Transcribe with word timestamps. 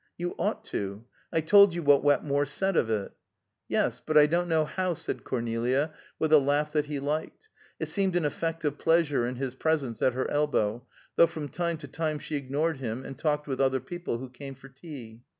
"You 0.17 0.33
ought 0.39 0.65
to. 0.65 1.05
I 1.31 1.41
told 1.41 1.75
you 1.75 1.83
what 1.83 2.03
Wetmore 2.03 2.47
said 2.47 2.75
of 2.75 2.89
it." 2.89 3.11
"Yes; 3.67 4.01
but 4.03 4.17
I 4.17 4.25
don't 4.25 4.49
know 4.49 4.65
how," 4.65 4.95
said 4.95 5.23
Cornelia, 5.23 5.93
with 6.17 6.33
a 6.33 6.39
laugh 6.39 6.71
that 6.71 6.87
he 6.87 6.99
liked; 6.99 7.49
it 7.79 7.85
seemed 7.87 8.15
an 8.15 8.25
effect 8.25 8.65
of 8.65 8.79
pleasure 8.79 9.27
in 9.27 9.35
his 9.35 9.53
presence 9.53 10.01
at 10.01 10.13
her 10.13 10.27
elbow; 10.31 10.87
though 11.17 11.27
from 11.27 11.49
time 11.49 11.77
to 11.77 11.87
time 11.87 12.17
she 12.17 12.35
ignored 12.35 12.77
him, 12.77 13.05
and 13.05 13.19
talked 13.19 13.45
with 13.45 13.61
other 13.61 13.79
people 13.79 14.17
who 14.17 14.29
came 14.31 14.55
for 14.55 14.69
tea. 14.69 15.21